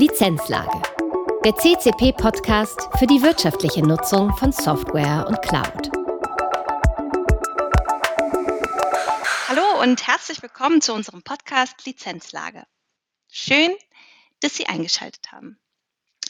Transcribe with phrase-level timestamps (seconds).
[0.00, 0.80] Lizenzlage.
[1.44, 5.90] Der CCP-Podcast für die wirtschaftliche Nutzung von Software und Cloud.
[9.48, 12.64] Hallo und herzlich willkommen zu unserem Podcast Lizenzlage.
[13.30, 13.72] Schön,
[14.40, 15.58] dass Sie eingeschaltet haben.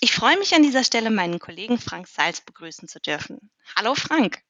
[0.01, 3.53] Ich freue mich an dieser Stelle, meinen Kollegen Frank Salz begrüßen zu dürfen.
[3.77, 4.43] Hallo Frank.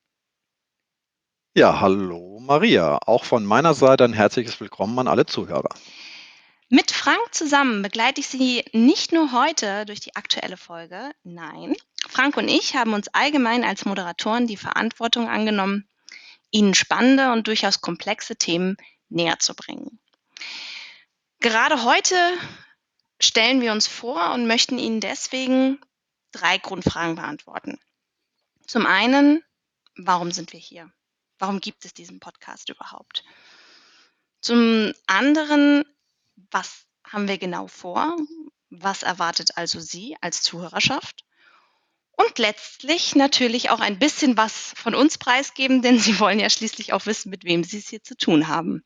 [1.55, 2.99] Ja, hallo Maria.
[3.05, 5.75] Auch von meiner Seite ein herzliches Willkommen an alle Zuhörer.
[6.73, 11.75] Mit Frank zusammen begleite ich Sie nicht nur heute durch die aktuelle Folge, nein,
[12.09, 15.89] Frank und ich haben uns allgemein als Moderatoren die Verantwortung angenommen,
[16.53, 18.77] Ihnen spannende und durchaus komplexe Themen
[19.09, 19.99] näher zu bringen.
[21.41, 22.15] Gerade heute
[23.21, 25.81] stellen wir uns vor und möchten Ihnen deswegen
[26.31, 27.81] drei Grundfragen beantworten.
[28.69, 29.43] Zum einen,
[29.97, 30.89] warum sind wir hier?
[31.41, 33.25] Warum gibt es diesen Podcast überhaupt?
[34.41, 35.85] Zum anderen,
[36.51, 38.17] was haben wir genau vor?
[38.71, 41.25] Was erwartet also Sie als Zuhörerschaft?
[42.13, 46.93] Und letztlich natürlich auch ein bisschen was von uns preisgeben, denn Sie wollen ja schließlich
[46.93, 48.85] auch wissen, mit wem Sie es hier zu tun haben.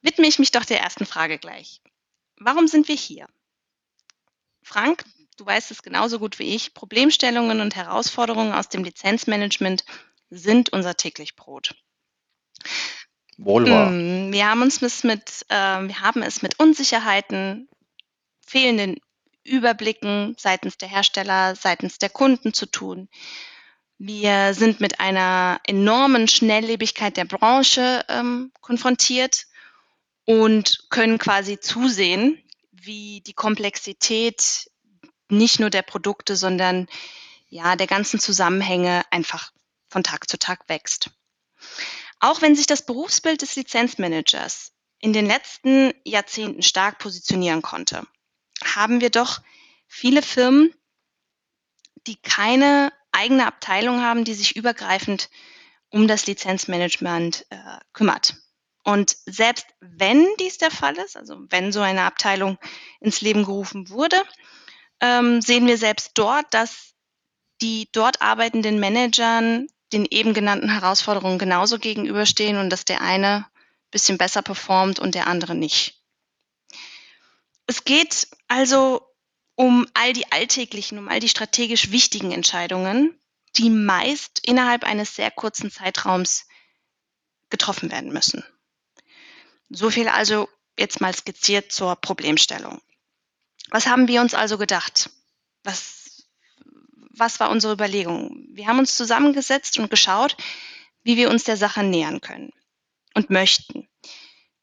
[0.00, 1.80] Widme ich mich doch der ersten Frage gleich.
[2.36, 3.28] Warum sind wir hier?
[4.62, 5.04] Frank,
[5.36, 9.84] du weißt es genauso gut wie ich, Problemstellungen und Herausforderungen aus dem Lizenzmanagement
[10.28, 11.74] sind unser täglich Brot.
[13.44, 13.90] Wohl wahr.
[13.90, 17.68] Mm, Wir haben uns mit äh, wir haben es mit Unsicherheiten,
[18.46, 18.96] fehlenden
[19.44, 23.08] Überblicken seitens der Hersteller, seitens der Kunden zu tun.
[23.98, 29.46] Wir sind mit einer enormen Schnelllebigkeit der Branche ähm, konfrontiert
[30.24, 34.70] und können quasi zusehen, wie die Komplexität
[35.28, 36.88] nicht nur der Produkte, sondern
[37.48, 39.52] ja der ganzen Zusammenhänge einfach
[39.88, 41.10] von Tag zu Tag wächst.
[42.22, 48.06] Auch wenn sich das Berufsbild des Lizenzmanagers in den letzten Jahrzehnten stark positionieren konnte,
[48.64, 49.40] haben wir doch
[49.88, 50.72] viele Firmen,
[52.06, 55.30] die keine eigene Abteilung haben, die sich übergreifend
[55.90, 57.56] um das Lizenzmanagement äh,
[57.92, 58.36] kümmert.
[58.84, 62.56] Und selbst wenn dies der Fall ist, also wenn so eine Abteilung
[63.00, 64.22] ins Leben gerufen wurde,
[65.00, 66.94] ähm, sehen wir selbst dort, dass
[67.60, 73.90] die dort arbeitenden Managern den eben genannten Herausforderungen genauso gegenüberstehen und dass der eine ein
[73.90, 76.00] bisschen besser performt und der andere nicht.
[77.66, 79.06] Es geht also
[79.54, 83.18] um all die alltäglichen, um all die strategisch wichtigen Entscheidungen,
[83.56, 86.46] die meist innerhalb eines sehr kurzen Zeitraums
[87.50, 88.42] getroffen werden müssen.
[89.68, 90.48] So viel also
[90.78, 92.80] jetzt mal skizziert zur Problemstellung.
[93.70, 95.10] Was haben wir uns also gedacht?
[95.64, 96.01] Was,
[97.14, 98.46] was war unsere Überlegung?
[98.50, 100.36] Wir haben uns zusammengesetzt und geschaut,
[101.02, 102.50] wie wir uns der Sache nähern können
[103.14, 103.88] und möchten.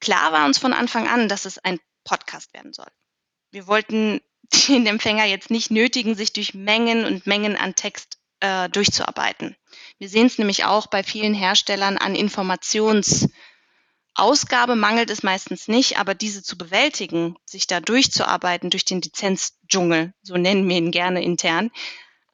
[0.00, 2.90] Klar war uns von Anfang an, dass es ein Podcast werden soll.
[3.50, 4.20] Wir wollten
[4.68, 9.56] den Empfänger jetzt nicht nötigen, sich durch Mengen und Mengen an Text äh, durchzuarbeiten.
[9.98, 16.14] Wir sehen es nämlich auch bei vielen Herstellern an Informationsausgabe mangelt es meistens nicht, aber
[16.14, 21.70] diese zu bewältigen, sich da durchzuarbeiten durch den Lizenzdschungel, so nennen wir ihn gerne intern,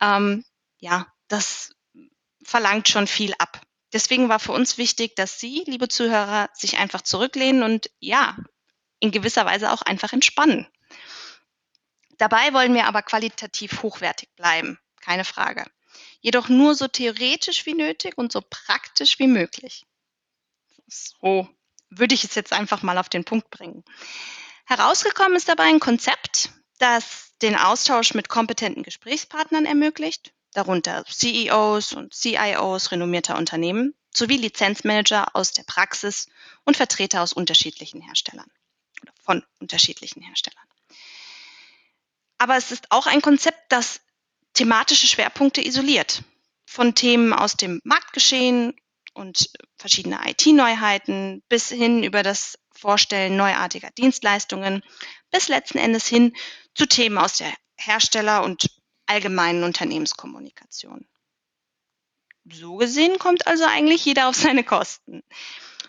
[0.00, 0.44] ähm,
[0.78, 1.74] ja, das
[2.42, 3.60] verlangt schon viel ab.
[3.92, 8.36] Deswegen war für uns wichtig, dass Sie, liebe Zuhörer, sich einfach zurücklehnen und ja,
[9.00, 10.66] in gewisser Weise auch einfach entspannen.
[12.18, 15.64] Dabei wollen wir aber qualitativ hochwertig bleiben, keine Frage.
[16.20, 19.84] Jedoch nur so theoretisch wie nötig und so praktisch wie möglich.
[20.86, 21.48] So
[21.90, 23.84] würde ich es jetzt einfach mal auf den Punkt bringen.
[24.66, 32.14] Herausgekommen ist dabei ein Konzept, das den Austausch mit kompetenten Gesprächspartnern ermöglicht, darunter CEOs und
[32.14, 36.28] CIOs renommierter Unternehmen sowie Lizenzmanager aus der Praxis
[36.64, 38.50] und Vertreter aus unterschiedlichen Herstellern
[39.02, 40.64] oder von unterschiedlichen Herstellern.
[42.38, 44.00] Aber es ist auch ein Konzept, das
[44.54, 46.22] thematische Schwerpunkte isoliert.
[46.66, 48.74] Von Themen aus dem Marktgeschehen
[49.14, 54.82] und verschiedene IT-Neuheiten bis hin über das Vorstellen neuartiger Dienstleistungen
[55.36, 56.34] bis letzten Endes hin
[56.74, 58.70] zu Themen aus der Hersteller- und
[59.04, 61.06] allgemeinen Unternehmenskommunikation.
[62.50, 65.22] So gesehen kommt also eigentlich jeder auf seine Kosten.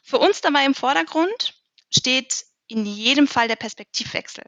[0.03, 1.53] Für uns dabei im Vordergrund
[1.89, 4.44] steht in jedem Fall der Perspektivwechsel.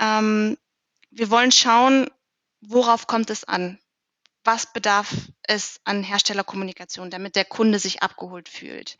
[0.00, 0.58] Ähm,
[1.10, 2.10] wir wollen schauen,
[2.62, 3.78] worauf kommt es an?
[4.46, 5.12] Was bedarf
[5.42, 8.96] es an Herstellerkommunikation, damit der Kunde sich abgeholt fühlt?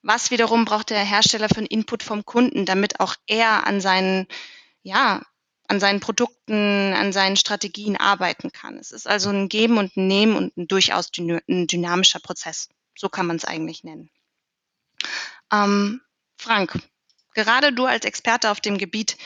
[0.00, 4.26] Was wiederum braucht der Hersteller für einen Input vom Kunden, damit auch er an seinen,
[4.82, 5.20] ja,
[5.68, 8.78] an seinen Produkten, an seinen Strategien arbeiten kann.
[8.78, 12.70] Es ist also ein Geben und ein Nehmen und ein durchaus ein dynamischer Prozess.
[12.96, 14.08] So kann man es eigentlich nennen.
[15.52, 16.00] Ähm,
[16.38, 16.72] Frank,
[17.34, 19.18] gerade du als Experte auf dem Gebiet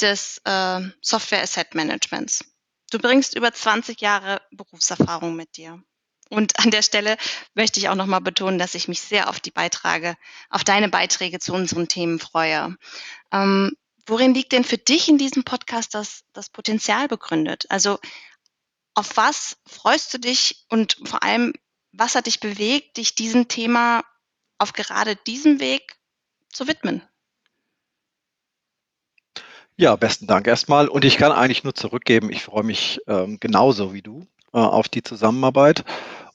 [0.00, 2.44] des äh, Software Asset Managements.
[2.94, 5.82] Du bringst über 20 Jahre Berufserfahrung mit dir.
[6.30, 7.16] Und an der Stelle
[7.52, 10.16] möchte ich auch nochmal betonen, dass ich mich sehr auf die Beiträge,
[10.48, 12.76] auf deine Beiträge zu unseren Themen freue.
[13.32, 13.72] Ähm,
[14.06, 17.66] worin liegt denn für dich in diesem Podcast das, das Potenzial begründet?
[17.68, 17.98] Also
[18.94, 21.52] auf was freust du dich und vor allem,
[21.90, 24.04] was hat dich bewegt, dich diesem Thema
[24.58, 25.96] auf gerade diesem Weg
[26.48, 27.02] zu widmen?
[29.76, 30.86] Ja, besten Dank erstmal.
[30.88, 34.88] Und ich kann eigentlich nur zurückgeben, ich freue mich ähm, genauso wie du äh, auf
[34.88, 35.84] die Zusammenarbeit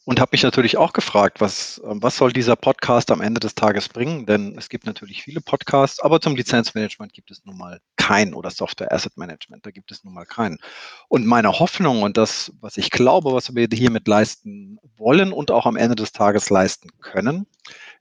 [0.03, 3.55] und habe mich natürlich auch gefragt, was, ähm, was soll dieser Podcast am Ende des
[3.55, 4.25] Tages bringen?
[4.25, 8.49] Denn es gibt natürlich viele Podcasts, aber zum Lizenzmanagement gibt es nun mal keinen oder
[8.49, 10.57] Software Asset Management, da gibt es nun mal keinen.
[11.07, 15.65] Und meine Hoffnung und das, was ich glaube, was wir hiermit leisten wollen und auch
[15.65, 17.47] am Ende des Tages leisten können,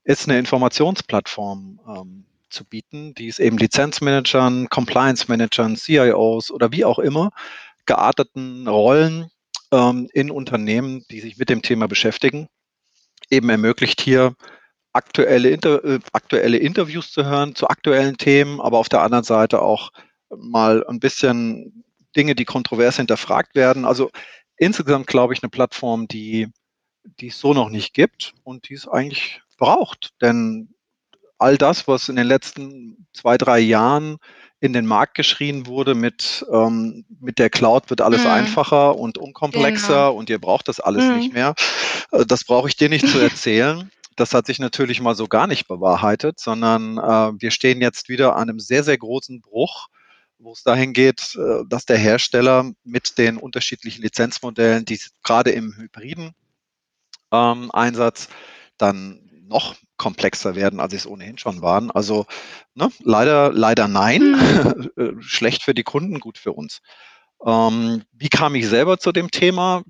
[0.02, 6.98] ist eine Informationsplattform ähm, zu bieten, die es eben Lizenzmanagern, Compliance-Managern, CIOs oder wie auch
[6.98, 7.30] immer
[7.86, 9.30] gearteten Rollen
[9.72, 12.48] ähm, in Unternehmen, die sich mit dem Thema beschäftigen,
[13.30, 14.34] eben ermöglicht hier
[14.92, 19.62] aktuelle, Inter äh, aktuelle Interviews zu hören zu aktuellen Themen, aber auf der anderen Seite
[19.62, 19.90] auch
[20.36, 21.84] mal ein bisschen
[22.16, 23.84] Dinge, die kontrovers hinterfragt werden.
[23.84, 24.10] Also
[24.56, 26.48] insgesamt glaube ich eine Plattform, die,
[27.04, 30.10] die es so noch nicht gibt und die es eigentlich braucht.
[30.20, 30.74] Denn
[31.38, 34.18] all das, was in den letzten zwei, drei Jahren
[34.60, 38.30] in den Markt geschrien wurde mit, ähm, mit der Cloud wird alles mhm.
[38.30, 40.14] einfacher und unkomplexer genau.
[40.14, 41.16] und ihr braucht das alles mhm.
[41.16, 41.54] nicht mehr.
[42.10, 43.90] Äh, das brauche ich dir nicht zu erzählen.
[44.16, 48.34] Das hat sich natürlich mal so gar nicht bewahrheitet, sondern äh, wir stehen jetzt wieder
[48.34, 49.86] an einem sehr, sehr großen Bruch,
[50.40, 55.72] wo es dahin geht, äh, dass der Hersteller mit den unterschiedlichen Lizenzmodellen, die gerade im
[55.76, 56.32] hybriden
[57.30, 58.28] ähm, Einsatz
[58.76, 61.90] dann noch komplexer werden, als sie es ohnehin schon waren.
[61.90, 62.26] Also
[62.74, 64.32] ne, leider, leider nein.
[64.32, 64.90] Mhm.
[64.96, 66.80] Äh, schlecht für die Kunden, gut für uns.
[67.44, 69.82] Ähm, wie kam ich selber zu dem Thema?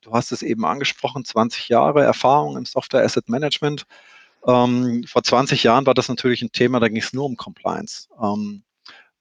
[0.00, 3.84] Du hast es eben angesprochen, 20 Jahre Erfahrung im Software Asset Management.
[4.46, 8.08] Ähm, vor 20 Jahren war das natürlich ein Thema, da ging es nur um Compliance.
[8.22, 8.62] Ähm,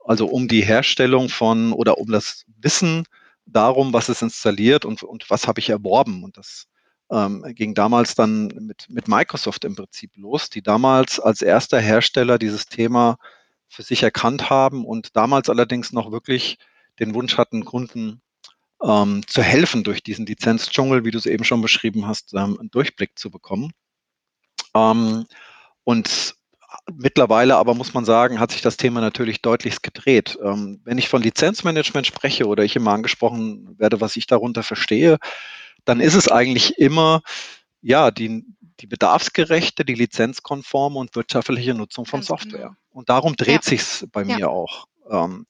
[0.05, 3.05] also um die Herstellung von oder um das Wissen
[3.45, 6.23] darum, was ist installiert und, und was habe ich erworben.
[6.23, 6.67] Und das
[7.13, 12.39] ähm, ging damals dann mit, mit Microsoft im Prinzip los, die damals als erster Hersteller
[12.39, 13.17] dieses Thema
[13.69, 16.57] für sich erkannt haben und damals allerdings noch wirklich
[16.99, 18.21] den Wunsch hatten, Kunden
[18.81, 22.71] ähm, zu helfen, durch diesen Lizenzdschungel, wie du es eben schon beschrieben hast, ähm, einen
[22.71, 23.71] Durchblick zu bekommen.
[24.75, 25.25] Ähm,
[25.83, 26.35] und
[26.91, 30.37] mittlerweile aber muss man sagen, hat sich das Thema natürlich deutlich gedreht.
[30.43, 35.19] Ähm, wenn ich von Lizenzmanagement spreche oder ich immer angesprochen werde, was ich darunter verstehe,
[35.85, 37.21] dann ist es eigentlich immer
[37.81, 38.45] ja die,
[38.79, 42.69] die bedarfsgerechte, die lizenzkonforme und wirtschaftliche Nutzung von Ganz Software.
[42.69, 42.75] Genau.
[42.91, 43.69] Und darum dreht ja.
[43.69, 44.37] sich's bei ja.
[44.37, 44.87] mir auch.
[45.09, 45.45] Ähm,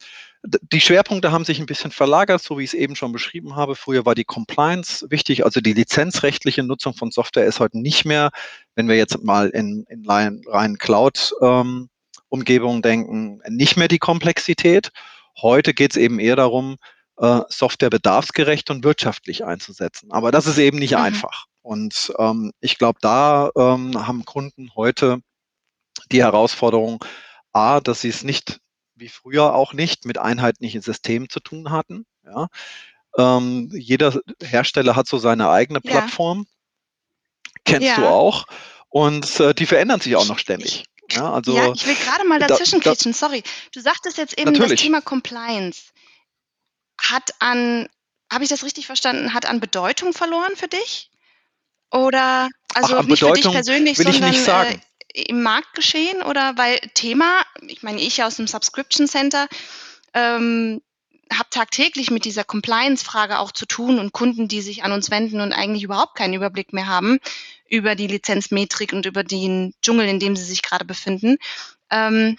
[0.45, 3.75] die Schwerpunkte haben sich ein bisschen verlagert, so wie ich es eben schon beschrieben habe.
[3.75, 8.29] Früher war die Compliance wichtig, also die lizenzrechtliche Nutzung von Software ist heute nicht mehr,
[8.75, 14.91] wenn wir jetzt mal in, in rein Cloud-Umgebungen ähm, denken, nicht mehr die Komplexität.
[15.41, 16.75] Heute geht es eben eher darum,
[17.17, 20.11] äh, Software bedarfsgerecht und wirtschaftlich einzusetzen.
[20.11, 21.03] Aber das ist eben nicht mhm.
[21.03, 21.45] einfach.
[21.61, 25.19] Und ähm, ich glaube, da ähm, haben Kunden heute
[26.11, 27.03] die Herausforderung,
[27.53, 28.59] A, dass sie es nicht,
[28.95, 32.05] wie früher auch nicht, mit einheitlichen Systemen zu tun hatten.
[32.25, 32.47] Ja.
[33.17, 36.39] Ähm, jeder Hersteller hat so seine eigene Plattform.
[36.39, 37.53] Ja.
[37.65, 37.95] Kennst ja.
[37.95, 38.45] du auch.
[38.89, 40.85] Und äh, die verändern sich auch noch ständig.
[41.11, 43.43] Ja, also, ja, ich will gerade mal dazwischen da, da, sorry.
[43.71, 44.73] Du sagtest jetzt eben natürlich.
[44.73, 45.92] das Thema Compliance
[47.11, 47.87] hat an,
[48.31, 51.09] habe ich das richtig verstanden, hat an Bedeutung verloren für dich?
[51.91, 56.23] Oder also Ach, nicht Bedeutung für dich persönlich, sondern äh, im Marktgeschehen?
[56.23, 59.47] Oder weil Thema, ich meine, ich aus dem Subscription Center
[60.13, 60.81] ähm,
[61.31, 65.41] habe tagtäglich mit dieser Compliance-Frage auch zu tun und Kunden, die sich an uns wenden
[65.41, 67.19] und eigentlich überhaupt keinen Überblick mehr haben
[67.69, 71.37] über die Lizenzmetrik und über den Dschungel, in dem sie sich gerade befinden.
[71.89, 72.37] Ähm,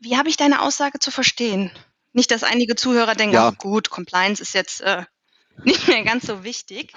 [0.00, 1.70] wie habe ich deine Aussage zu verstehen?
[2.18, 3.50] Nicht, dass einige Zuhörer denken, ja.
[3.50, 5.04] oh gut, Compliance ist jetzt äh,
[5.62, 6.92] nicht mehr ganz so wichtig.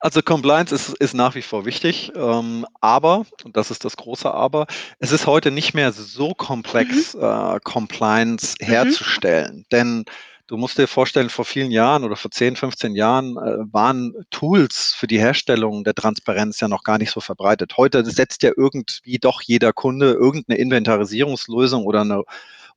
[0.00, 4.28] Also Compliance ist, ist nach wie vor wichtig, ähm, aber, und das ist das große
[4.28, 4.66] Aber,
[4.98, 7.22] es ist heute nicht mehr so komplex, mhm.
[7.22, 8.66] äh, Compliance mhm.
[8.66, 9.56] herzustellen.
[9.58, 9.64] Mhm.
[9.70, 10.04] Denn
[10.48, 14.96] du musst dir vorstellen, vor vielen Jahren oder vor 10, 15 Jahren äh, waren Tools
[14.98, 17.76] für die Herstellung der Transparenz ja noch gar nicht so verbreitet.
[17.76, 22.24] Heute setzt ja irgendwie doch jeder Kunde irgendeine Inventarisierungslösung oder eine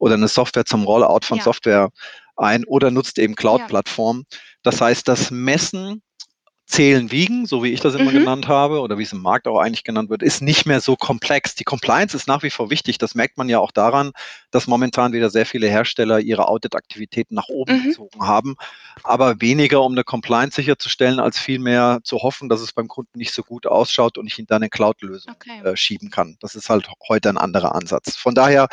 [0.02, 1.44] oder eine Software zum Rollout von ja.
[1.44, 1.90] Software
[2.36, 4.26] ein oder nutzt eben Cloud-Plattformen.
[4.64, 6.02] Das heißt, das Messen
[6.72, 8.20] Zählen, Wiegen, so wie ich das immer mhm.
[8.20, 10.96] genannt habe oder wie es im Markt auch eigentlich genannt wird, ist nicht mehr so
[10.96, 11.54] komplex.
[11.54, 12.98] Die Compliance ist nach wie vor wichtig.
[12.98, 14.14] Das merkt man ja auch daran,
[14.52, 17.84] dass momentan wieder sehr viele Hersteller ihre Audit-Aktivitäten nach oben mhm.
[17.90, 18.56] gezogen haben,
[19.04, 23.34] aber weniger, um eine Compliance sicherzustellen, als vielmehr zu hoffen, dass es beim Kunden nicht
[23.34, 25.62] so gut ausschaut und ich ihn dann in Cloud-Lösung okay.
[25.66, 26.38] äh, schieben kann.
[26.40, 28.16] Das ist halt heute ein anderer Ansatz.
[28.16, 28.70] Von daher,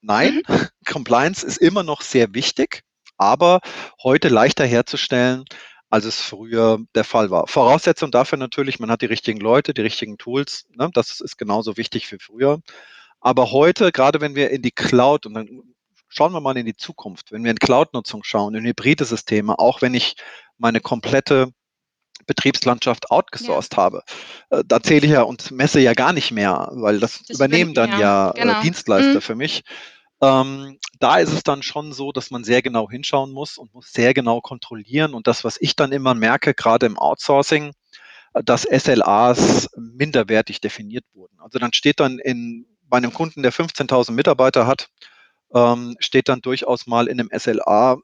[0.00, 0.68] nein, mhm.
[0.86, 2.82] Compliance ist immer noch sehr wichtig,
[3.16, 3.60] aber
[4.02, 5.44] heute leichter herzustellen,
[5.90, 7.48] als es früher der Fall war.
[7.48, 10.66] Voraussetzung dafür natürlich, man hat die richtigen Leute, die richtigen Tools.
[10.76, 10.88] Ne?
[10.92, 12.60] Das ist genauso wichtig wie früher.
[13.20, 15.62] Aber heute, gerade wenn wir in die Cloud und dann
[16.08, 19.82] schauen wir mal in die Zukunft, wenn wir in Cloud-Nutzung schauen, in hybride Systeme, auch
[19.82, 20.16] wenn ich
[20.58, 21.52] meine komplette
[22.26, 23.82] Betriebslandschaft outgesourced ja.
[23.82, 24.02] habe.
[24.50, 27.74] Äh, da zähle ich ja und messe ja gar nicht mehr, weil das, das übernehmen
[27.74, 28.60] dann ja, ja äh, genau.
[28.60, 29.20] Dienstleister mhm.
[29.20, 29.62] für mich.
[30.22, 33.90] Ähm, da ist es dann schon so, dass man sehr genau hinschauen muss und muss
[33.90, 35.14] sehr genau kontrollieren.
[35.14, 37.72] Und das, was ich dann immer merke, gerade im Outsourcing,
[38.34, 41.40] äh, dass SLAs minderwertig definiert wurden.
[41.40, 44.88] Also dann steht dann in, bei einem Kunden, der 15.000 Mitarbeiter hat,
[45.54, 47.96] ähm, steht dann durchaus mal in einem SLA,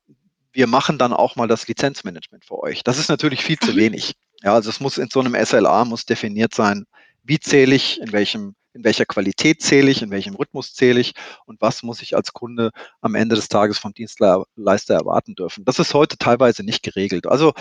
[0.57, 2.83] wir machen dann auch mal das Lizenzmanagement für euch.
[2.83, 3.77] Das ist natürlich viel zu mhm.
[3.77, 4.15] wenig.
[4.43, 6.87] Ja, also es muss in so einem SLA muss definiert sein,
[7.23, 11.15] wie zähle ich, in welchem in welcher Qualität zähle ich, in welchem Rhythmus zähle ich
[11.47, 15.65] und was muss ich als Kunde am Ende des Tages vom Dienstleister erwarten dürfen.
[15.65, 17.27] Das ist heute teilweise nicht geregelt.
[17.27, 17.55] Also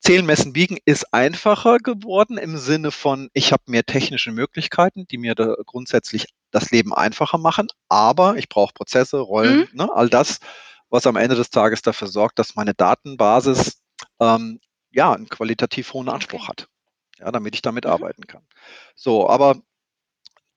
[0.00, 5.18] Zählen, Messen, Wiegen ist einfacher geworden im Sinne von, ich habe mehr technische Möglichkeiten, die
[5.18, 9.68] mir da grundsätzlich das Leben einfacher machen, aber ich brauche Prozesse, Rollen, mhm.
[9.72, 10.38] ne, all das,
[10.90, 13.80] was am Ende des Tages dafür sorgt, dass meine Datenbasis
[14.20, 16.68] ähm, ja einen qualitativ hohen Anspruch hat,
[17.18, 17.90] ja, damit ich damit mhm.
[17.90, 18.42] arbeiten kann.
[18.94, 19.56] So, aber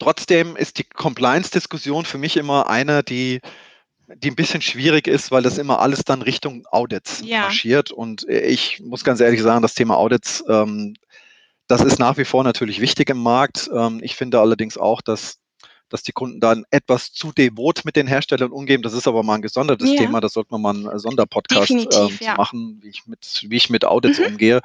[0.01, 3.39] Trotzdem ist die Compliance-Diskussion für mich immer eine, die,
[4.07, 7.41] die ein bisschen schwierig ist, weil das immer alles dann Richtung Audits ja.
[7.41, 7.91] marschiert.
[7.91, 10.95] Und ich muss ganz ehrlich sagen, das Thema Audits, ähm,
[11.67, 13.69] das ist nach wie vor natürlich wichtig im Markt.
[13.71, 15.37] Ähm, ich finde allerdings auch, dass
[15.91, 18.81] dass die Kunden dann etwas zu devot mit den Herstellern umgehen.
[18.81, 19.97] Das ist aber mal ein gesondertes ja.
[19.97, 20.21] Thema.
[20.21, 22.35] Das sollte man mal einen Sonderpodcast ähm, ja.
[22.35, 24.25] machen, wie ich mit, wie ich mit Audits mhm.
[24.25, 24.61] umgehe.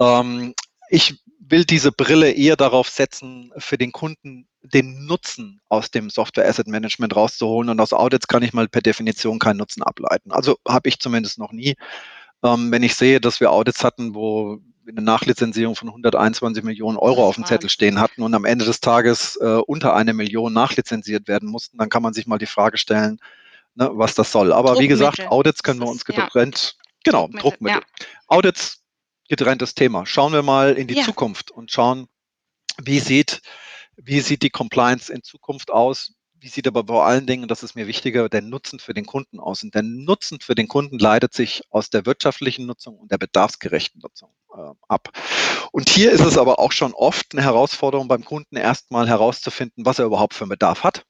[0.00, 0.54] Ähm,
[0.90, 6.48] ich will diese Brille eher darauf setzen, für den Kunden den Nutzen aus dem Software
[6.48, 7.70] Asset Management rauszuholen.
[7.70, 10.32] Und aus Audits kann ich mal per Definition keinen Nutzen ableiten.
[10.32, 11.76] Also habe ich zumindest noch nie.
[12.42, 16.96] Ähm, wenn ich sehe, dass wir Audits hatten, wo wir eine Nachlizenzierung von 121 Millionen
[16.96, 20.52] Euro auf dem Zettel stehen hatten und am Ende des Tages äh, unter eine Million
[20.52, 23.20] nachlizenziert werden mussten, dann kann man sich mal die Frage stellen,
[23.74, 24.52] ne, was das soll.
[24.52, 26.88] Aber wie gesagt, Audits können wir uns getrennt, ja.
[27.04, 27.42] genau, Druckmittel.
[27.42, 27.80] Druckmittel.
[27.80, 28.06] Ja.
[28.28, 28.82] Audits
[29.28, 30.06] getrenntes Thema.
[30.06, 31.04] Schauen wir mal in die ja.
[31.04, 32.08] Zukunft und schauen,
[32.82, 33.42] wie sieht,
[33.96, 36.14] wie sieht die Compliance in Zukunft aus?
[36.40, 39.40] Wie sieht aber vor allen Dingen, das ist mir wichtiger, der Nutzen für den Kunden
[39.40, 39.64] aus?
[39.64, 44.00] Und der Nutzen für den Kunden leitet sich aus der wirtschaftlichen Nutzung und der bedarfsgerechten
[44.00, 45.10] Nutzung äh, ab.
[45.72, 49.98] Und hier ist es aber auch schon oft eine Herausforderung beim Kunden, erstmal herauszufinden, was
[49.98, 51.04] er überhaupt für einen Bedarf hat.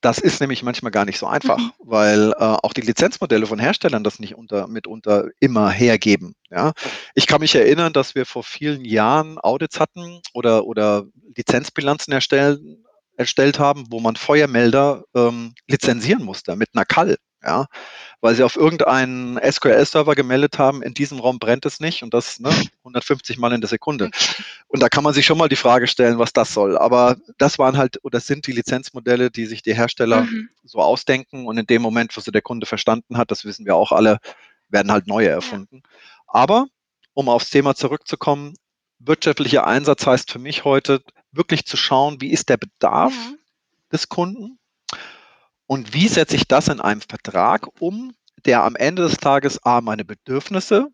[0.00, 1.72] Das ist nämlich manchmal gar nicht so einfach, mhm.
[1.78, 6.34] weil äh, auch die Lizenzmodelle von Herstellern das nicht unter, mitunter immer hergeben.
[6.50, 6.72] Ja?
[7.14, 12.84] Ich kann mich erinnern, dass wir vor vielen Jahren Audits hatten oder, oder Lizenzbilanzen erstellen,
[13.18, 17.66] erstellt haben, wo man Feuermelder ähm, lizenzieren musste mit einer Kall ja,
[18.20, 22.40] weil sie auf irgendeinen SQL-Server gemeldet haben, in diesem Raum brennt es nicht und das
[22.40, 24.10] ne, 150 Mal in der Sekunde.
[24.70, 26.76] Und da kann man sich schon mal die Frage stellen, was das soll.
[26.76, 30.50] Aber das waren halt oder sind die Lizenzmodelle, die sich die Hersteller mhm.
[30.62, 33.76] so ausdenken und in dem Moment, wo sie der Kunde verstanden hat, das wissen wir
[33.76, 34.18] auch alle,
[34.68, 35.80] werden halt neue erfunden.
[35.82, 35.90] Ja.
[36.26, 36.66] Aber
[37.14, 38.56] um aufs Thema zurückzukommen,
[38.98, 41.02] wirtschaftlicher Einsatz heißt für mich heute
[41.32, 43.36] wirklich zu schauen, wie ist der Bedarf ja.
[43.92, 44.58] des Kunden
[45.66, 48.14] und wie setze ich das in einem Vertrag um,
[48.44, 50.88] der am Ende des Tages A, meine Bedürfnisse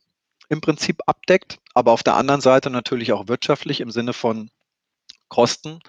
[0.48, 4.50] im Prinzip abdeckt, aber auf der anderen Seite natürlich auch wirtschaftlich im Sinne von
[5.28, 5.80] Kosten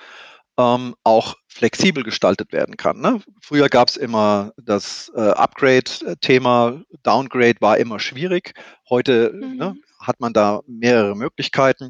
[0.57, 3.00] ähm, auch flexibel gestaltet werden kann.
[3.00, 3.22] Ne?
[3.41, 8.53] Früher gab es immer das äh, Upgrade-Thema, Downgrade war immer schwierig.
[8.89, 9.57] Heute mhm.
[9.57, 9.75] ne,
[10.07, 11.89] hat man da mehrere Möglichkeiten,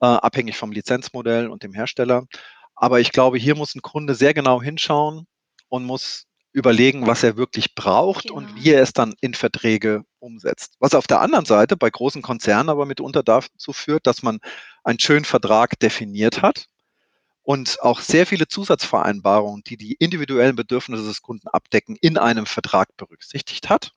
[0.00, 2.26] äh, abhängig vom Lizenzmodell und dem Hersteller.
[2.74, 5.26] Aber ich glaube, hier muss ein Kunde sehr genau hinschauen,
[5.72, 8.34] und muss überlegen, was er wirklich braucht genau.
[8.34, 10.74] und wie er es dann in Verträge umsetzt.
[10.80, 14.38] Was auf der anderen Seite bei großen Konzernen aber mitunter dazu führt, dass man
[14.84, 16.66] einen schönen Vertrag definiert hat
[17.42, 22.94] und auch sehr viele Zusatzvereinbarungen, die die individuellen Bedürfnisse des Kunden abdecken, in einem Vertrag
[22.98, 23.92] berücksichtigt hat.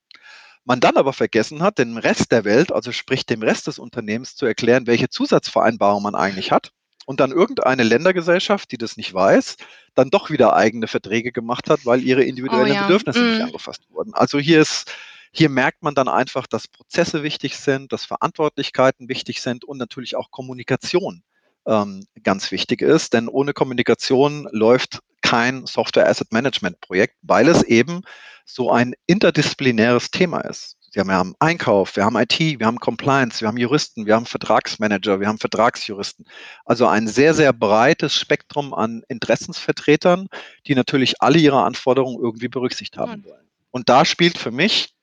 [0.65, 4.35] Man dann aber vergessen hat, dem Rest der Welt, also sprich dem Rest des Unternehmens
[4.35, 6.71] zu erklären, welche Zusatzvereinbarungen man eigentlich hat
[7.05, 9.57] und dann irgendeine Ländergesellschaft, die das nicht weiß,
[9.93, 12.81] dann doch wieder eigene Verträge gemacht hat, weil ihre individuellen oh ja.
[12.87, 13.31] Bedürfnisse mm.
[13.31, 14.13] nicht angefasst wurden.
[14.15, 14.91] Also hier ist,
[15.31, 20.15] hier merkt man dann einfach, dass Prozesse wichtig sind, dass Verantwortlichkeiten wichtig sind und natürlich
[20.15, 21.23] auch Kommunikation
[21.67, 23.13] ähm, ganz wichtig ist.
[23.13, 28.01] Denn ohne Kommunikation läuft kein Software Asset Management Projekt, weil es eben
[28.45, 30.77] so ein interdisziplinäres Thema ist.
[30.93, 35.19] Wir haben Einkauf, wir haben IT, wir haben Compliance, wir haben Juristen, wir haben Vertragsmanager,
[35.19, 36.25] wir haben Vertragsjuristen.
[36.63, 40.27] Also ein sehr, sehr breites Spektrum an Interessensvertretern,
[40.67, 43.49] die natürlich alle ihre Anforderungen irgendwie berücksichtigt haben wollen.
[43.71, 44.93] Und da spielt für mich,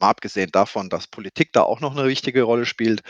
[0.00, 3.00] mal abgesehen davon, dass Politik da auch noch eine wichtige Rolle spielt,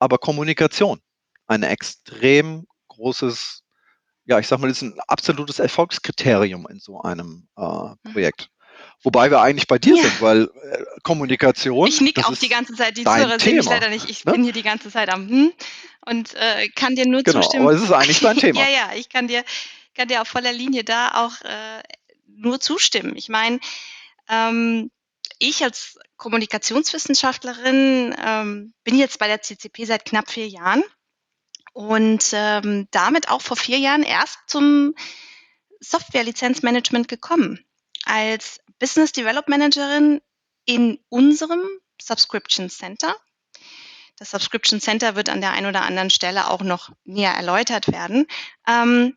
[0.00, 1.00] aber Kommunikation
[1.46, 3.61] ein extrem großes,
[4.24, 8.12] ja, ich sag mal, das ist ein absolutes Erfolgskriterium in so einem äh, mhm.
[8.12, 8.48] Projekt.
[9.02, 10.02] Wobei wir eigentlich bei dir ja.
[10.02, 11.88] sind, weil äh, Kommunikation.
[11.88, 14.08] Ich nick auch die ganze Zeit, die Zuhörer sehen mich leider nicht.
[14.08, 14.32] Ich ne?
[14.32, 15.52] bin hier die ganze Zeit am hm
[16.06, 17.66] und äh, kann dir nur genau, zustimmen.
[17.66, 18.60] Aber es ist eigentlich dein Thema.
[18.60, 19.44] ja, ja, ich kann dir,
[19.94, 21.82] kann dir auf voller Linie da auch äh,
[22.26, 23.14] nur zustimmen.
[23.16, 23.60] Ich meine,
[24.28, 24.90] ähm,
[25.38, 30.84] ich als Kommunikationswissenschaftlerin ähm, bin jetzt bei der CCP seit knapp vier Jahren
[31.72, 34.94] und ähm, damit auch vor vier Jahren erst zum
[35.80, 37.64] Software-Lizenzmanagement gekommen.
[38.04, 40.20] Als Business Development Managerin
[40.64, 41.62] in unserem
[42.00, 43.14] Subscription Center.
[44.16, 48.26] Das Subscription Center wird an der einen oder anderen Stelle auch noch näher erläutert werden.
[48.68, 49.16] Ähm,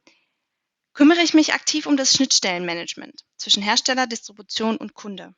[0.93, 5.35] kümmere ich mich aktiv um das Schnittstellenmanagement zwischen Hersteller, Distribution und Kunde.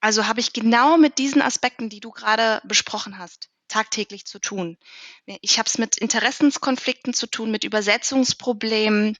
[0.00, 4.78] Also habe ich genau mit diesen Aspekten, die du gerade besprochen hast, tagtäglich zu tun.
[5.26, 9.16] Ich habe es mit Interessenskonflikten zu tun, mit Übersetzungsproblemen,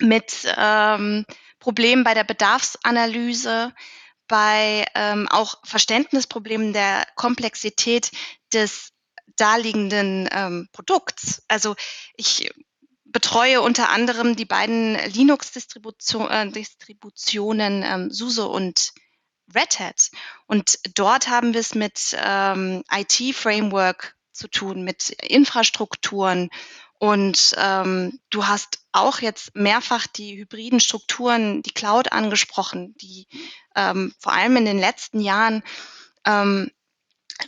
[0.00, 1.26] mit ähm,
[1.58, 3.74] Problemen bei der Bedarfsanalyse,
[4.28, 8.10] bei ähm, auch Verständnisproblemen der Komplexität
[8.52, 8.92] des
[9.36, 11.42] daliegenden ähm, Produkts.
[11.48, 11.76] Also
[12.16, 12.50] ich
[13.04, 18.92] betreue unter anderem die beiden Linux-Distributionen äh, ähm, SUSE und
[19.54, 20.10] Red Hat.
[20.46, 26.50] Und dort haben wir es mit ähm, IT-Framework zu tun, mit Infrastrukturen.
[26.98, 33.26] Und ähm, du hast auch jetzt mehrfach die hybriden Strukturen, die Cloud angesprochen, die
[33.74, 35.62] ähm, vor allem in den letzten Jahren
[36.24, 36.70] ähm,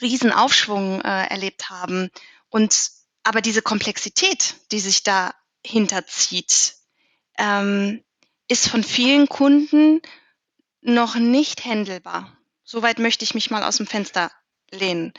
[0.01, 2.11] Riesenaufschwung äh, erlebt haben.
[2.51, 2.91] Und
[3.23, 6.77] aber diese Komplexität, die sich dahinter zieht,
[7.39, 8.03] ähm,
[8.49, 10.01] ist von vielen Kunden
[10.81, 12.33] noch nicht händelbar.
[12.65, 14.31] Soweit möchte ich mich mal aus dem Fenster
[14.71, 15.13] lehnen.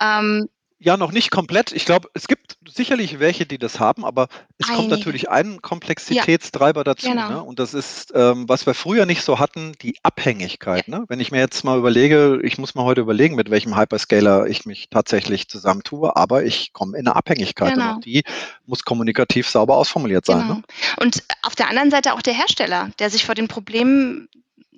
[0.00, 0.48] Ähm,
[0.84, 1.72] ja, noch nicht komplett.
[1.72, 4.76] Ich glaube, es gibt sicherlich welche, die das haben, aber es Einige.
[4.76, 7.08] kommt natürlich ein Komplexitätstreiber ja, dazu.
[7.08, 7.30] Genau.
[7.30, 7.42] Ne?
[7.42, 10.86] Und das ist, ähm, was wir früher nicht so hatten, die Abhängigkeit.
[10.86, 10.98] Ja.
[10.98, 11.04] Ne?
[11.08, 14.66] Wenn ich mir jetzt mal überlege, ich muss mal heute überlegen, mit welchem Hyperscaler ich
[14.66, 17.94] mich tatsächlich zusammentue, aber ich komme in eine Abhängigkeit genau.
[17.94, 18.22] und die
[18.66, 20.40] muss kommunikativ sauber ausformuliert sein.
[20.40, 20.54] Genau.
[20.54, 20.62] Ne?
[20.98, 24.28] Und auf der anderen Seite auch der Hersteller, der sich vor den Problemen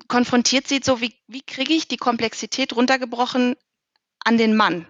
[0.09, 3.57] konfrontiert sieht, so wie, wie kriege ich die Komplexität runtergebrochen
[4.25, 4.87] an den Mann?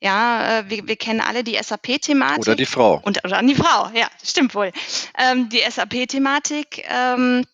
[0.00, 2.40] Ja, äh, wir, wir kennen alle die SAP-Thematik.
[2.40, 3.00] Oder die Frau.
[3.04, 4.72] Und, oder an die Frau, ja, stimmt wohl.
[5.18, 7.44] Ähm, die SAP-Thematik, ähm,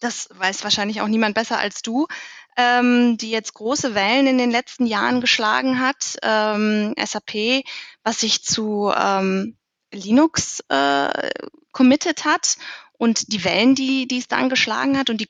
[0.00, 2.08] das weiß wahrscheinlich auch niemand besser als du,
[2.56, 6.16] ähm, die jetzt große Wellen in den letzten Jahren geschlagen hat.
[6.22, 7.64] Ähm, SAP,
[8.02, 9.56] was sich zu ähm,
[9.92, 11.30] Linux äh,
[11.70, 12.56] committed hat
[12.98, 15.28] und die Wellen, die, die es dann geschlagen hat und die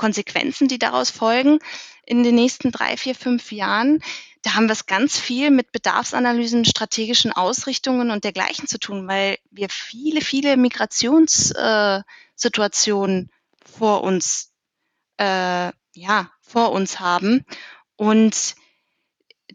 [0.00, 1.58] Konsequenzen, die daraus folgen
[2.06, 4.02] in den nächsten drei, vier, fünf Jahren.
[4.40, 9.36] Da haben wir es ganz viel mit Bedarfsanalysen, strategischen Ausrichtungen und dergleichen zu tun, weil
[9.50, 13.28] wir viele, viele Migrationssituationen äh,
[13.70, 14.54] vor uns,
[15.18, 17.44] äh, ja, vor uns haben.
[17.96, 18.54] Und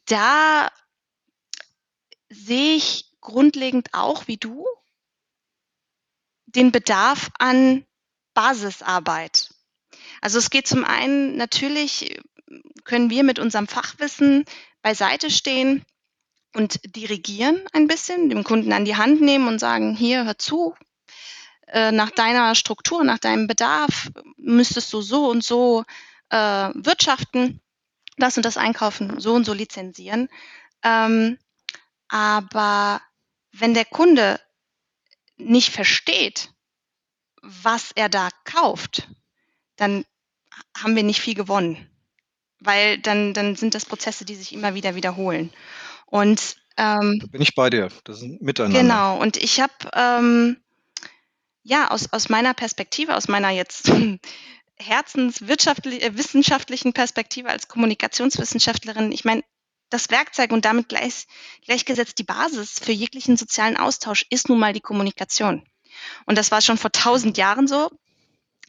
[0.05, 0.69] da
[2.29, 4.63] sehe ich grundlegend auch wie du
[6.45, 7.83] den Bedarf an
[8.35, 9.54] Basisarbeit.
[10.21, 12.19] Also es geht zum einen natürlich,
[12.83, 14.45] können wir mit unserem Fachwissen
[14.81, 15.83] beiseite stehen
[16.53, 20.75] und dirigieren ein bisschen, dem Kunden an die Hand nehmen und sagen, hier, hör zu,
[21.67, 25.83] äh, nach deiner Struktur, nach deinem Bedarf müsstest du so und so
[26.29, 26.37] äh,
[26.73, 27.61] wirtschaften,
[28.17, 30.29] das und das einkaufen, so und so lizenzieren.
[30.83, 31.37] Ähm,
[32.07, 33.01] aber
[33.51, 34.39] wenn der Kunde
[35.37, 36.53] nicht versteht,
[37.41, 39.07] was er da kauft,
[39.77, 40.05] dann
[40.77, 41.89] haben wir nicht viel gewonnen.
[42.59, 45.51] Weil dann, dann sind das Prozesse, die sich immer wieder wiederholen.
[46.05, 47.89] Und ähm, da bin ich bei dir.
[48.03, 48.81] Das ist Miteinander.
[48.81, 49.19] Genau.
[49.19, 50.57] Und ich habe ähm,
[51.63, 53.91] ja aus, aus meiner Perspektive, aus meiner jetzt
[54.77, 59.43] herzenswissenschaftlichen äh, Perspektive als Kommunikationswissenschaftlerin, ich meine,
[59.89, 61.27] das Werkzeug und damit gleich,
[61.63, 65.63] gleichgesetzt die Basis für jeglichen sozialen Austausch ist nun mal die Kommunikation.
[66.25, 67.89] Und das war schon vor tausend Jahren so.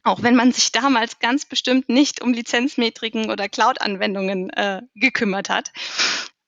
[0.07, 5.73] Auch wenn man sich damals ganz bestimmt nicht um Lizenzmetriken oder Cloud-Anwendungen äh, gekümmert hat.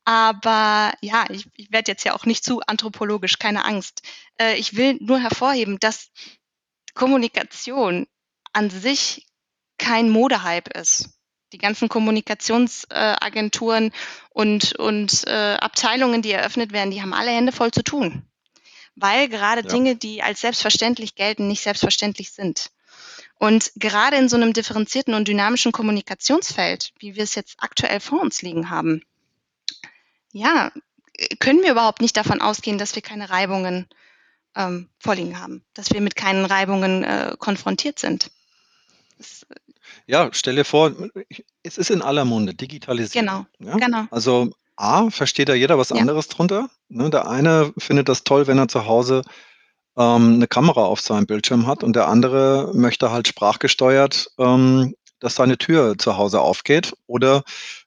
[0.04, 4.02] Aber ja, ich, ich werde jetzt ja auch nicht zu anthropologisch, keine Angst.
[4.40, 6.12] Äh, ich will nur hervorheben, dass
[6.94, 8.06] Kommunikation
[8.52, 9.26] an sich
[9.76, 11.18] kein Modehype ist.
[11.52, 13.90] Die ganzen Kommunikationsagenturen
[14.30, 18.22] und, und äh, Abteilungen, die eröffnet werden, die haben alle Hände voll zu tun.
[18.94, 19.68] Weil gerade ja.
[19.68, 22.70] Dinge, die als selbstverständlich gelten, nicht selbstverständlich sind.
[23.38, 28.20] Und gerade in so einem differenzierten und dynamischen Kommunikationsfeld, wie wir es jetzt aktuell vor
[28.20, 29.02] uns liegen haben,
[30.32, 30.72] ja,
[31.38, 33.88] können wir überhaupt nicht davon ausgehen, dass wir keine Reibungen
[34.56, 38.30] ähm, vorliegen haben, dass wir mit keinen Reibungen äh, konfrontiert sind.
[39.18, 39.54] Das, äh,
[40.06, 40.92] ja, stell dir vor,
[41.62, 43.46] es ist in aller Munde, Digitalisierung.
[43.58, 43.76] Genau, ja?
[43.76, 44.06] genau.
[44.10, 45.96] Also A, versteht da jeder was ja.
[45.96, 46.70] anderes drunter.
[46.88, 49.22] Ne, der eine findet das toll, wenn er zu Hause
[49.98, 55.34] ähm, eine Kamera auf seinem Bildschirm hat und der andere möchte halt sprachgesteuert, ähm, dass
[55.34, 57.42] seine Tür zu Hause aufgeht oder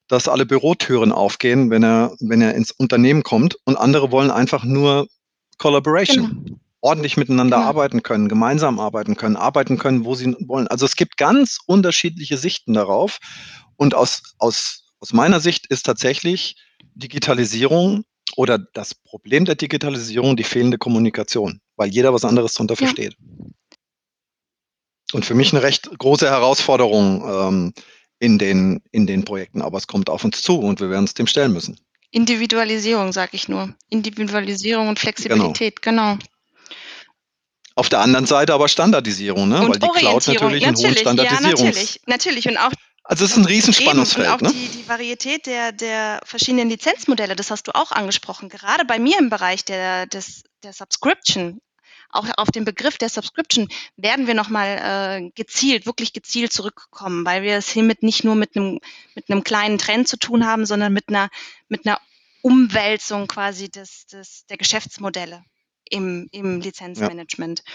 [0.08, 4.65] dass alle Bürotüren aufgehen, wenn er, wenn er ins Unternehmen kommt und andere wollen einfach
[4.65, 5.08] nur
[5.58, 6.43] Collaboration.
[6.45, 6.58] Genau.
[6.82, 7.69] ordentlich miteinander genau.
[7.69, 10.67] arbeiten können, gemeinsam arbeiten können, arbeiten können, wo sie wollen.
[10.67, 13.19] Also es gibt ganz unterschiedliche Sichten darauf.
[13.78, 16.56] Und aus, aus, aus meiner Sicht ist tatsächlich
[16.95, 18.04] Digitalisierung
[18.36, 22.85] oder das Problem der Digitalisierung die fehlende Kommunikation, weil jeder was anderes darunter ja.
[22.85, 23.17] versteht.
[25.13, 27.73] Und für mich eine recht große Herausforderung ähm,
[28.19, 31.15] in, den, in den Projekten, aber es kommt auf uns zu und wir werden es
[31.15, 31.79] dem stellen müssen.
[32.11, 33.73] Individualisierung, sage ich nur.
[33.89, 36.13] Individualisierung und Flexibilität, genau.
[36.13, 36.25] genau.
[37.73, 39.61] Auf der anderen Seite aber Standardisierung, ne?
[39.61, 41.59] Und weil die Cloud natürlich, natürlich einen hohen Standardisierungs...
[41.61, 42.47] Ja, natürlich, natürlich.
[42.47, 42.71] Und auch
[43.03, 44.27] also es ist ein Riesenspannungsfeld.
[44.27, 44.51] Und auch ne?
[44.53, 48.47] die, die Varietät der, der verschiedenen Lizenzmodelle, das hast du auch angesprochen.
[48.47, 51.59] Gerade bei mir im Bereich der, des, der Subscription,
[52.12, 57.43] auch auf den Begriff der Subscription werden wir nochmal äh, gezielt, wirklich gezielt zurückkommen, weil
[57.43, 58.80] wir es hiermit nicht nur mit einem,
[59.15, 61.30] mit einem kleinen Trend zu tun haben, sondern mit einer,
[61.69, 62.00] mit einer
[62.41, 65.43] Umwälzung quasi des, des, der Geschäftsmodelle
[65.89, 67.63] im, im Lizenzmanagement.
[67.65, 67.74] Ja.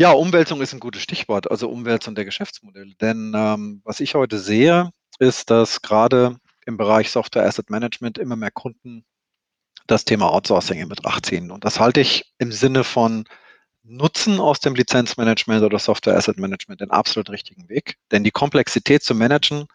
[0.00, 2.94] Ja, Umwälzung ist ein gutes Stichwort, also Umwälzung der Geschäftsmodelle.
[3.00, 8.36] Denn ähm, was ich heute sehe, ist, dass gerade im Bereich Software Asset Management immer
[8.36, 9.04] mehr Kunden
[9.88, 11.50] das Thema Outsourcing in Betracht ziehen.
[11.50, 13.24] Und das halte ich im Sinne von
[13.82, 17.96] Nutzen aus dem Lizenzmanagement oder Software Asset Management den absolut richtigen Weg.
[18.12, 19.66] Denn die Komplexität zu managen,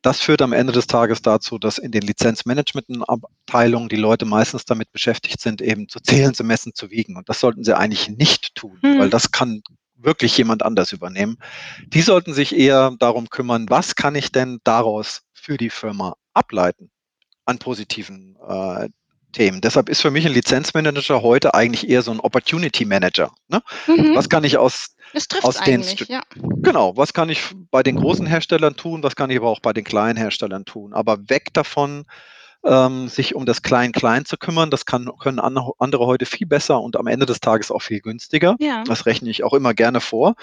[0.00, 4.92] das führt am Ende des Tages dazu, dass in den Lizenzmanagement-Abteilungen die Leute meistens damit
[4.92, 7.16] beschäftigt sind, eben zu zählen, zu messen, zu wiegen.
[7.16, 9.00] Und das sollten sie eigentlich nicht tun, mhm.
[9.00, 9.62] weil das kann
[9.96, 11.38] wirklich jemand anders übernehmen.
[11.88, 16.92] Die sollten sich eher darum kümmern, was kann ich denn daraus für die Firma ableiten
[17.44, 18.88] an positiven äh,
[19.32, 19.60] Themen.
[19.60, 23.30] Deshalb ist für mich ein Lizenzmanager heute eigentlich eher so ein Opportunity Manager.
[23.48, 23.62] Ne?
[23.86, 24.14] Mhm.
[24.14, 24.96] Was kann ich aus,
[25.42, 26.22] aus den ja.
[26.62, 29.72] genau, was kann ich bei den großen Herstellern tun, was kann ich aber auch bei
[29.72, 30.92] den kleinen Herstellern tun.
[30.94, 32.04] Aber weg davon,
[32.64, 36.96] ähm, sich um das Klein-Klein zu kümmern, das kann, können andere heute viel besser und
[36.96, 38.56] am Ende des Tages auch viel günstiger.
[38.58, 38.82] Ja.
[38.84, 40.34] Das rechne ich auch immer gerne vor.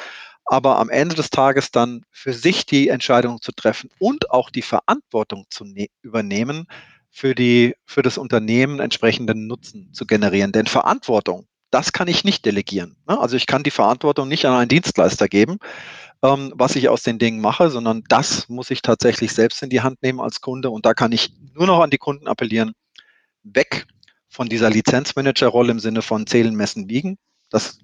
[0.48, 4.62] Aber am Ende des Tages dann für sich die Entscheidung zu treffen und auch die
[4.62, 6.68] Verantwortung zu ne übernehmen,
[7.16, 10.52] für, die, für das Unternehmen entsprechenden Nutzen zu generieren.
[10.52, 12.98] Denn Verantwortung, das kann ich nicht delegieren.
[13.08, 13.18] Ne?
[13.18, 15.60] Also ich kann die Verantwortung nicht an einen Dienstleister geben,
[16.22, 19.80] ähm, was ich aus den Dingen mache, sondern das muss ich tatsächlich selbst in die
[19.80, 20.70] Hand nehmen als Kunde.
[20.70, 22.74] Und da kann ich nur noch an die Kunden appellieren,
[23.44, 23.88] weg
[24.28, 27.18] von dieser Lizenzmanager-Rolle im Sinne von zählen, messen, wiegen.
[27.50, 27.80] Das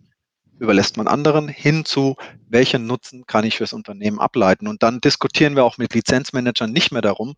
[0.61, 4.67] überlässt man anderen hin zu, welchen Nutzen kann ich fürs Unternehmen ableiten.
[4.67, 7.33] Und dann diskutieren wir auch mit Lizenzmanagern nicht mehr darum,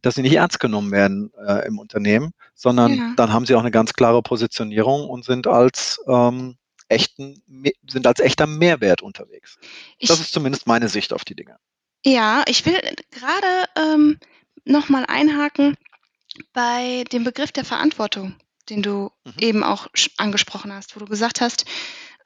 [0.00, 3.12] dass sie nicht ernst genommen werden äh, im Unternehmen, sondern ja.
[3.16, 6.56] dann haben sie auch eine ganz klare Positionierung und sind als ähm,
[6.88, 7.42] echten,
[7.88, 9.58] sind als echter Mehrwert unterwegs.
[9.98, 11.56] Ich, das ist zumindest meine Sicht auf die Dinge.
[12.04, 14.20] Ja, ich will gerade ähm,
[14.64, 15.76] nochmal einhaken
[16.52, 18.36] bei dem Begriff der Verantwortung,
[18.70, 19.32] den du mhm.
[19.40, 21.64] eben auch angesprochen hast, wo du gesagt hast,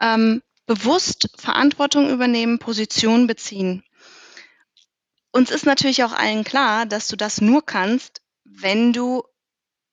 [0.02, 3.82] ähm, bewusst Verantwortung übernehmen, Position beziehen.
[5.30, 9.22] Uns ist natürlich auch allen klar, dass du das nur kannst, wenn du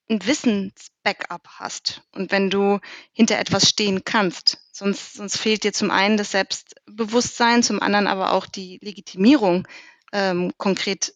[0.10, 2.80] ein Wissensbackup hast und wenn du
[3.14, 4.58] hinter etwas stehen kannst.
[4.72, 9.68] Sonst, sonst fehlt dir zum einen das Selbstbewusstsein, zum anderen aber auch die Legitimierung,
[10.12, 11.14] ähm, konkret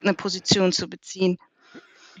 [0.00, 1.38] eine Position zu beziehen.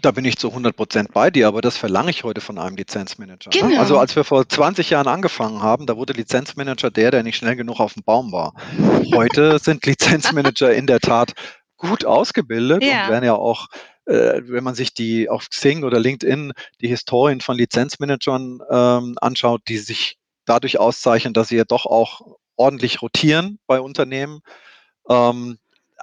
[0.02, 2.76] Da bin ich zu 100 Prozent bei dir, aber das verlange ich heute von einem
[2.76, 3.50] Lizenzmanager.
[3.50, 3.68] Genau.
[3.68, 3.78] Ne?
[3.78, 7.56] Also als wir vor 20 Jahren angefangen haben, da wurde Lizenzmanager der, der nicht schnell
[7.56, 8.54] genug auf dem Baum war.
[9.14, 11.32] Heute sind Lizenzmanager in der Tat
[11.76, 13.04] gut ausgebildet ja.
[13.04, 13.68] und werden ja auch,
[14.06, 19.62] äh, wenn man sich die auf Xing oder LinkedIn die Historien von Lizenzmanagern ähm, anschaut,
[19.68, 22.20] die sich dadurch auszeichnen, dass sie ja doch auch
[22.56, 24.40] ordentlich rotieren bei Unternehmen.
[25.08, 25.58] Ähm,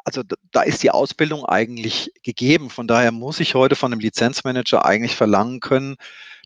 [0.07, 2.69] also da ist die Ausbildung eigentlich gegeben.
[2.69, 5.97] Von daher muss ich heute von einem Lizenzmanager eigentlich verlangen können,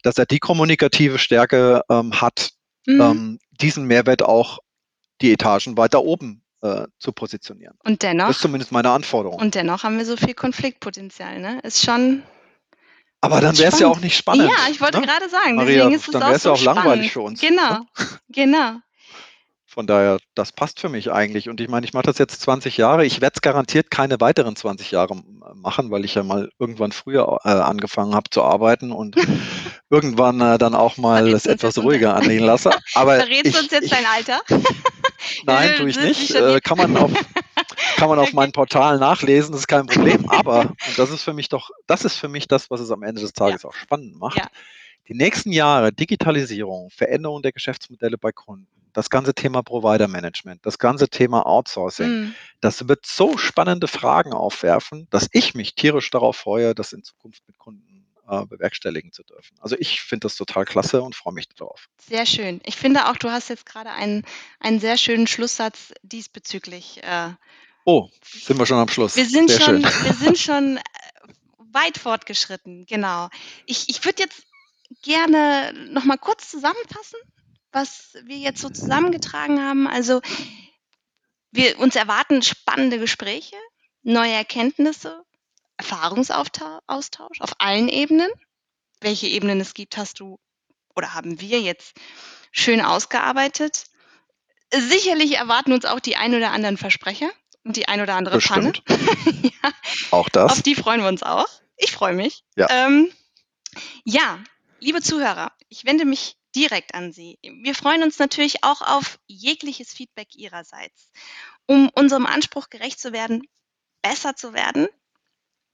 [0.02, 2.54] dass er die kommunikative Stärke ähm, hat,
[2.88, 3.02] mhm.
[3.02, 4.58] ähm, diesen Mehrwert auch
[5.22, 7.78] die Etagen weiter oben äh, zu positionieren.
[7.84, 8.30] Und dennoch.
[8.30, 9.40] Das ist zumindest meine Anforderung.
[9.40, 11.40] Und dennoch haben wir so viel Konfliktpotenzial.
[11.40, 11.60] Ne?
[11.62, 12.24] Ist schon.
[13.22, 14.50] Aber dann wäre es ja auch nicht spannend.
[14.50, 15.06] Ja, ich wollte ne?
[15.06, 17.40] gerade sagen, Maria, deswegen ist es dann wäre es ja auch, so langweilig für uns.
[17.40, 17.86] Genau, ne?
[18.30, 18.80] genau.
[19.74, 21.48] Von daher, das passt für mich eigentlich.
[21.48, 23.06] Und ich meine, ich mache das jetzt 20 Jahre.
[23.06, 25.24] Ich werde es garantiert keine weiteren 20 Jahre
[25.56, 29.16] machen, weil ich ja mal irgendwann früher äh, angefangen habe zu arbeiten und
[29.90, 32.72] irgendwann äh, dann auch mal es etwas ruhiger anlegen lasse.
[32.96, 34.42] Aber Verrätst ich, du uns jetzt ich, dein Alter?
[35.46, 36.36] Nein, tue ich nicht.
[36.36, 37.12] Äh, kann man auf,
[37.96, 40.30] kann man auf meinem Portal nachlesen, das ist kein Problem.
[40.30, 43.04] Aber, und das ist für mich doch, das ist für mich das, was es am
[43.04, 43.70] Ende des Tages ja.
[43.70, 44.38] auch spannend macht.
[44.38, 44.48] Ja.
[45.08, 50.78] Die nächsten Jahre Digitalisierung, Veränderung der Geschäftsmodelle bei Kunden, das ganze Thema Provider Management, das
[50.78, 52.36] ganze Thema Outsourcing, mm.
[52.62, 57.44] das wird so spannende Fragen aufwerfen, dass ich mich tierisch darauf freue, das in Zukunft
[57.48, 58.02] mit Kunden
[58.32, 59.58] äh, bewerkstelligen zu dürfen.
[59.60, 61.88] Also ich finde das total klasse und freue mich darauf.
[61.98, 62.62] Sehr schön.
[62.64, 64.24] Ich finde auch, du hast jetzt gerade einen,
[64.60, 67.04] einen sehr schönen Schlusssatz diesbezüglich.
[67.04, 67.32] Äh,
[67.84, 69.16] oh, sind wir schon am Schluss.
[69.18, 70.06] Wir sind sehr schon, schön.
[70.06, 70.82] wir sind schon äh,
[71.74, 73.30] weit fortgeschritten, genau.
[73.66, 74.44] Ich, ich würde jetzt
[75.02, 77.20] gerne noch mal kurz zusammenfassen,
[77.72, 79.88] was wir jetzt so zusammengetragen haben.
[79.88, 80.22] Also
[81.52, 83.56] wir uns erwarten spannende Gespräche,
[84.04, 85.24] neue Erkenntnisse,
[85.78, 88.30] Erfahrungsaustausch auf allen Ebenen.
[89.00, 90.40] Welche Ebenen es gibt, hast du
[90.96, 91.94] oder haben wir jetzt
[92.52, 93.86] schön ausgearbeitet.
[94.74, 97.30] Sicherlich erwarten uns auch die ein oder anderen Versprecher
[97.64, 98.86] und die ein oder andere Bestimmt.
[98.86, 99.02] Panne.
[99.64, 99.72] ja.
[100.12, 100.52] Auch das.
[100.52, 101.48] Auf die freuen wir uns auch.
[101.78, 102.44] Ich freue mich.
[102.56, 102.68] Ja.
[102.70, 103.12] Ähm,
[104.04, 104.40] ja,
[104.80, 107.40] liebe Zuhörer, ich wende mich direkt an Sie.
[107.42, 111.12] Wir freuen uns natürlich auch auf jegliches Feedback Ihrerseits.
[111.66, 113.44] Um unserem Anspruch gerecht zu werden,
[114.02, 114.88] besser zu werden,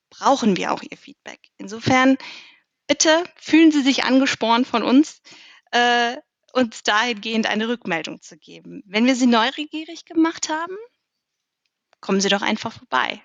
[0.10, 1.40] brauchen wir auch Ihr Feedback.
[1.58, 2.18] Insofern,
[2.88, 5.22] bitte fühlen Sie sich angespornt von uns,
[5.72, 6.18] äh,
[6.54, 8.84] uns dahingehend eine Rückmeldung zu geben.
[8.86, 10.76] Wenn wir Sie neugierig gemacht haben,
[12.00, 13.22] kommen Sie doch einfach vorbei.